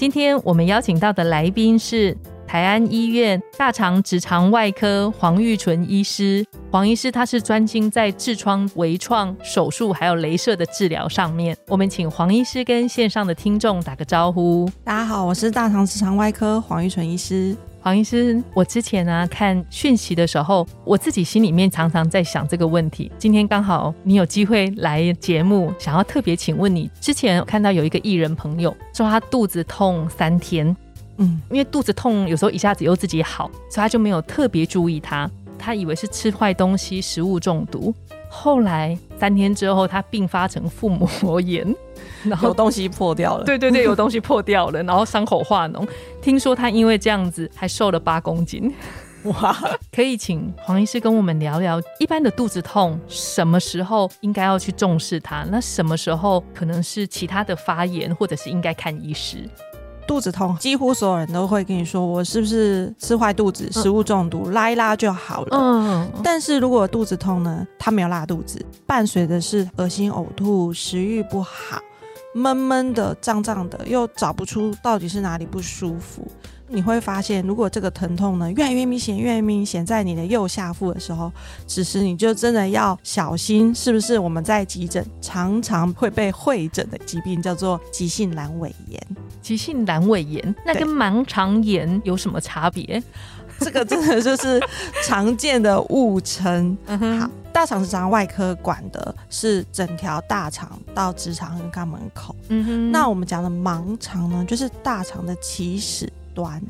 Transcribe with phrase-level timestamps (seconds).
[0.00, 2.16] 今天我们邀请到的来宾是。
[2.48, 11.56] 台安医院大肠直肠外科黄玉纯医师，黄医师他是专精在痔疮微创手术还有镭射的治疗上面。
[11.68, 14.68] 我们请黄医师跟线上的听众打个招呼。
[14.82, 17.54] 大家好，我是大肠直肠外科黄玉纯医师。
[17.82, 23.10] 黄医师，我之前啊看讯息的时候，我自己心里面常常在想这个问题。
[23.18, 26.90] 今天刚好你有机会来节目，想要特别请问你。
[27.00, 30.76] 之前看到有一个艺人朋友说他肚子痛三天。
[31.16, 35.30] 嗯，因为肚子痛，有时候一下子又自己好，所以他就没有特别注意他。
[35.58, 37.94] 他以为是吃坏东西、食物中毒。
[38.32, 41.66] 后来三天之后，他并发成腹膜炎，
[42.24, 43.44] 然后东西破掉了。
[43.44, 45.86] 对对对， 有东西破掉了，然后伤口化脓。
[46.22, 48.72] 听说他因为这样子还瘦了八公斤。
[49.24, 49.54] 哇！
[49.92, 55.44] 可以请黄医师跟我们聊聊，一般的肚子痛什么时候应该要去重视它？
[55.50, 59.46] 那什么时候可能是其他的发炎，或者是应该看医师？
[60.10, 65.56] 肚子痛，几乎所有人都会跟你说，我是不是吃坏肚子、食物中毒，拉一拉就好了。
[65.56, 71.80] 嗯，但是如果肚子痛呢，他没有拉肚子，伴随的是恶心、呕吐、食欲不好、
[72.32, 76.26] 闷闷的、胀胀的，又找不出到底是哪里不舒服。
[76.72, 81.32] 你会发现，如果这个疼痛呢越来越明显，越来越明显，在你的右下腹的时候，
[81.66, 89.02] 此时你就真的要小心，是不是我们在急诊常常会被会诊的疾病叫做急性阑尾炎？
[89.42, 93.02] 急性阑尾炎那跟盲肠炎有什么差别？
[93.58, 94.60] 这个真的就是
[95.04, 96.78] 常见的误称。
[96.86, 97.28] 好，
[97.60, 102.34] 大肠直肠外科管的是整条大肠到直肠跟肛门口。
[102.48, 106.10] 嗯哼，那我们讲的盲肠呢，就是大肠的起始。
[106.34, 106.62] 端，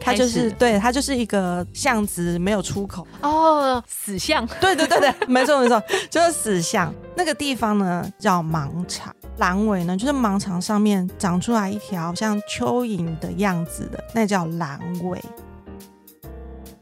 [0.00, 4.48] 它就是对，它就是一个巷子，没有出口哦，死巷。
[4.60, 6.94] 对对对对， 没错没错，就是死巷。
[7.14, 15.22] 那个地方呢叫盲肠，阑尾呢就是盲肠上面长出来一条像蚯蚓的样子的，那叫阑尾。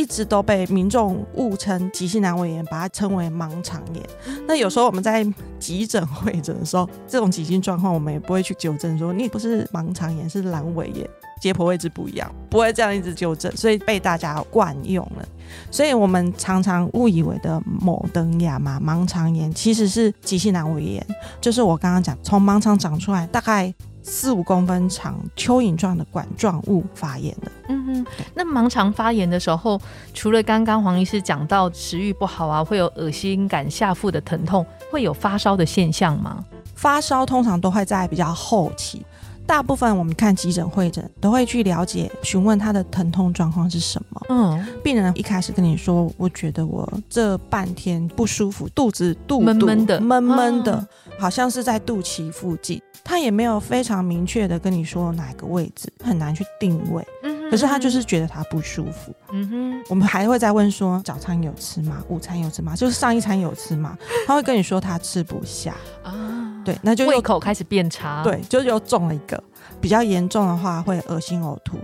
[0.00, 4.02] 一直都被民众误称急性阑尾炎，把它称为盲肠炎。
[4.48, 5.22] 那有时候我们在
[5.58, 11.06] 急诊会诊的时候，这种急性状况，我们也不会去纠正说你不是盲肠炎，是阑尾炎。
[11.38, 15.28] 解剖位置不一样，不会这样一直纠正，所以被大家惯用了。
[15.70, 21.06] 所以我们常常误以为的某登亚嘛盲肠炎，其实是急性阑尾炎，
[21.40, 23.72] 就是我刚刚讲从盲肠长出来大概
[24.02, 27.49] 四五公分长蚯蚓状的管状物发炎的。
[27.70, 29.80] 嗯哼，那盲肠发炎的时候，
[30.12, 36.44] 除了刚刚黄医师讲到食欲不好啊，会有恶心感、下腹的疼痛，会有发烧的现象吗？
[36.74, 39.04] 发烧通常都会在比较后期。
[39.46, 44.22] 大部分我们看急诊会诊都会去了解询问他的疼痛状况是什么。
[44.28, 50.86] 嗯，病人一开始跟你说，我觉得我这半天不舒服，肚子肚闷闷的，闷闷的，
[51.18, 52.80] 好像是在肚脐附近。
[53.02, 57.04] 他也没有非常明确的跟你说哪个位置，很难去定位。
[57.24, 59.12] 嗯，可是他就是觉得他不舒服。
[59.32, 62.02] 嗯哼，我们还会再问说，早餐有吃吗？
[62.08, 62.76] 午餐有吃吗？
[62.76, 63.98] 就是上一餐有吃吗？
[64.26, 65.74] 他会跟你说他吃不下
[66.04, 66.62] 啊。
[66.64, 68.22] 对，那就胃口开始变差。
[68.22, 69.42] 对，就又中了一个，
[69.80, 71.78] 比较严重的话会恶心呕吐。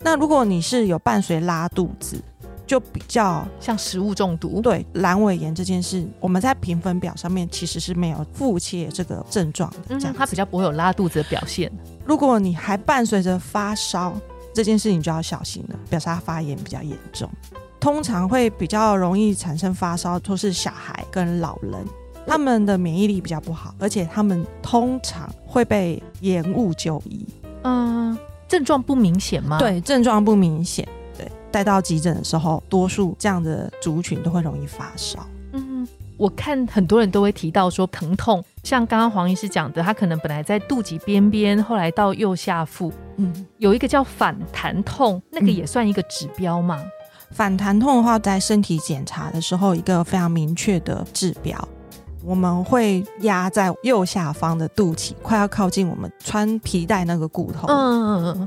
[0.00, 2.20] 那如果你是有伴随拉肚子，
[2.66, 4.60] 就比较像食物中毒。
[4.62, 11.70] 对，阑尾炎这件事，我们在评分表上面其实是没有腹泻这个症状的，这样它比较不会有拉肚子的表现。
[12.06, 14.16] 如果你还伴随着发烧，
[14.54, 17.28] 这件事情就要小心了，表示他发炎比较严重。
[17.80, 21.72] 通常会比较容易产生发烧，都是小孩跟老人。
[22.24, 27.26] 他们的免疫力比较不好，而且他们通常会被延误就医。
[27.64, 29.58] 嗯，症状不明显吗？
[29.58, 30.86] 对，症状不明显。
[31.18, 35.26] 对，带到急诊的时候，多数这样的族群都会容易发烧。
[35.52, 46.80] 嗯，我看很多人都会提到说疼痛，像刚刚黄医师讲的，他可能本来在肚脐边边，后来到右下腹，嗯，有一个叫反弹痛，那个也算一个指标吗？
[47.30, 51.56] 反弹痛的话，在身体检查的时候，一个非常明确的指标。
[52.24, 57.66] 我们会压在右下方的肚脐，快要靠近我们穿皮带那个骨头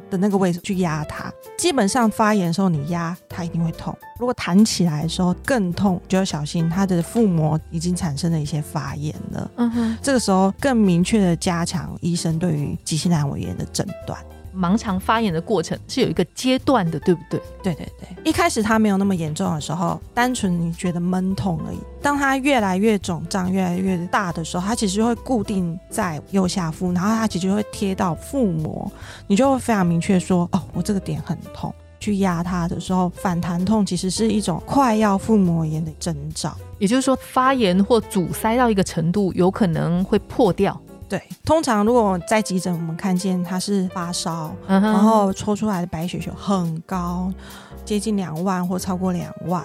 [0.10, 1.31] 的那个位置去压它。
[1.57, 3.95] 基本上发炎的时候，你压它一定会痛。
[4.19, 9.51] 如果弹起来的时候更痛，就要小心它的腹膜已经产生了一些发炎了。
[9.57, 14.18] 嗯哼，这个时候更明确的加强医生对于急性阑尾炎的诊断。
[14.57, 17.42] 盲肠发炎的过程是有一个阶段的，对不对？
[17.62, 21.78] 对对对，一开始它没有那么严重的时候，单纯你觉得闷痛而已。
[22.02, 28.92] 当它越来越肿胀、越来越大的时候，它其实会固定在右下腹，然后它其实会贴到腹膜，
[29.28, 36.56] 你就会非常明确说：“哦，我这个点很痛。”去压它的时候，反弹痛其实是一种快要腹膜炎的征兆。
[36.78, 40.80] 也就是说，发炎或阻塞到一个程度，有可能会破掉。
[41.07, 47.31] 对，通常如果在急诊，我们看见他是发烧，嗯然后抽出来的白血球很高，
[47.84, 49.63] 接近两万或超过两万。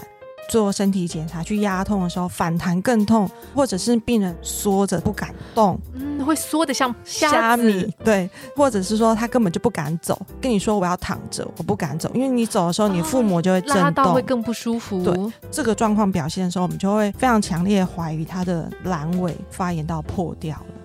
[0.48, 15.04] 做身体检查去压痛的时候，反弹更痛，或者是病人缩着不敢动，嗯，会缩的像虾米，对，或者是说他根本就不敢走，跟你说我要躺着，我不敢走，因为你走的时候，你腹膜就会震动拉到会，更不舒服。
[15.04, 20.79] 对这个状况表现的时候，我们就会非常强烈怀疑他的阑尾发炎到破掉了。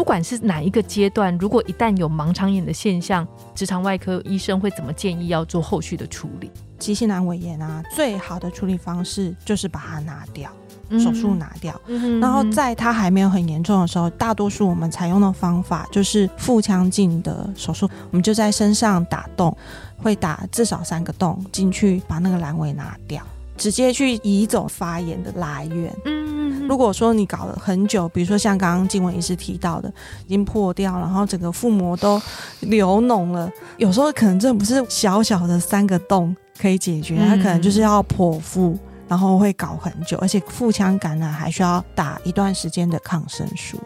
[0.00, 6.50] 不管是哪一个阶段，如果一旦有盲肠炎的现象，直肠外科医生会怎么建议要做后续的处理？
[6.78, 10.50] 急性阑尾炎啊，最好的处理方式就是把它拿掉，
[10.98, 11.78] 手术拿掉。
[11.86, 19.54] 嗯，然后在它还没有很严重的时候，大多数我们采用的方法就是腹腔镜的手术，我们就在身上打洞，
[19.98, 23.22] 会打至少三个洞进去，把那个阑尾拿掉，
[23.54, 25.94] 直接去移走发炎的来源。
[26.06, 26.29] 嗯，
[26.70, 29.92] 如果说你搞了很久，比如说像刚刚静文医师提到的，
[30.24, 32.22] 已经破掉，然后整个腹膜都
[32.60, 38.78] 流脓了，有时候可能这不是小小的三个洞可以解决，嗯它可能就是要剖腹，
[39.08, 43.76] 然后会搞很久，而且腹腔感染还需要打一段时间的抗生素。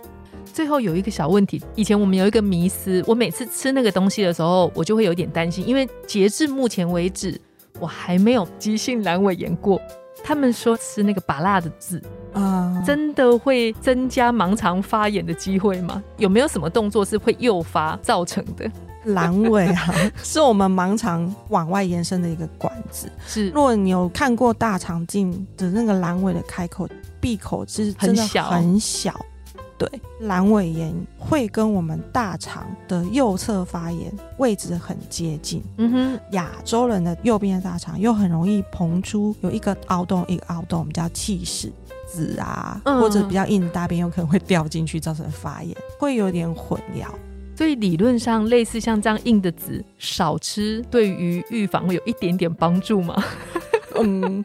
[0.53, 7.41] 最后有一个小问题，以前我们有一个迷思，我每次吃那个东西的时候，我就会有点担心，因为截至目前为止，
[7.81, 9.81] 我还没有急性阑尾炎过。
[10.25, 16.03] 他们说吃那个把辣的字，啊、真的会增加盲肠发炎的机会吗？
[16.17, 18.69] 有没有什么动作是会诱发造成的？
[19.07, 19.95] 阑尾啊，
[20.25, 23.07] 是我们盲肠往外延伸的一个管子。
[23.27, 26.89] 是如果你有看过大肠镜的那个阑尾的开口
[27.21, 29.27] 闭口，是真的很小很小。
[29.77, 29.89] 对，
[30.23, 35.63] 阑尾炎会跟我们大肠的右侧发炎位置很接近。
[35.79, 41.73] 嗯哼，亚洲人的右边的大肠又很容易膨出有一个凹洞，一个凹洞，我们叫气室。
[42.07, 47.09] 子啊，嗯或者比较硬的大便有可能会掉进去，造成发炎，会有点混淆。
[47.57, 53.25] 所以理论上类似像这样硬的籽少吃，对于预防会有一点点帮助吗？
[53.99, 54.45] 嗯，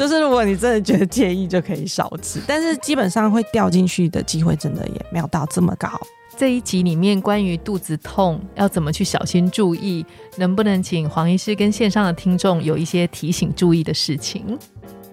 [0.00, 5.90] 就是如果你真的觉得介意，就可以少吃，但是基本上会掉进去的机会真的也没有到这么高。
[6.38, 10.02] 这一集里面关于肚子痛要怎么去小心注意，
[10.38, 14.58] 能不能请黄医师跟线上的听众有一些提醒注意的事情？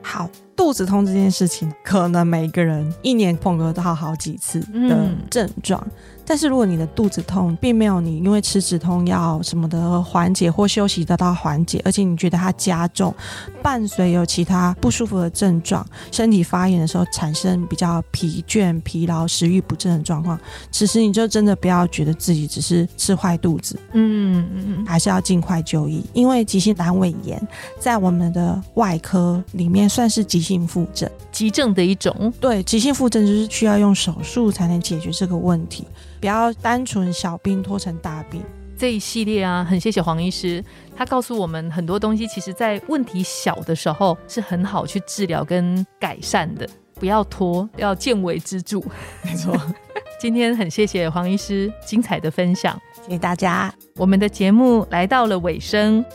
[0.02, 5.86] 好，肚子痛这件事情，可能每个人一年碰得到好几次的嗯症状。
[6.28, 13.16] 但是如果你的肚子痛，并没有你因为吃止痛药什么的缓解或休息得到缓解，而且你觉得它加重，
[13.64, 20.38] 伴随有其他不舒服的症状，身体发炎的时候产生比较疲倦、疲劳、食欲不振的状况，
[20.70, 27.42] 此时你就真的不要觉得自己只是吃坏肚子，嗯嗯嗯，还是要尽快就医，因为急性阑尾炎
[27.80, 31.10] 在我们的外科里面算是急性腹症。
[31.32, 32.34] 急症的一种。
[32.40, 35.86] 对，急性腹症就是需要用手术才能解决这个问题，
[36.20, 38.44] 不要单纯小病拖成大病。
[38.78, 40.64] 这一系列啊，很谢谢黄医师，
[40.96, 48.80] 他告诉我们很多东西，其实在问题小的时候是很好去治疗跟改善的，不要拖，要见微知著。
[49.24, 49.60] 没错，
[50.22, 52.80] 今天很谢谢黄医师精彩的分享。
[53.04, 53.74] 谢谢大家。
[53.96, 56.06] 我们的节目来到了尾声，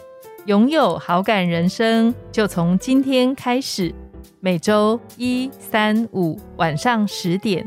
[0.47, 3.93] 拥有好感人生就从今天开始，
[4.39, 7.67] 每周一、三、五晚上十点，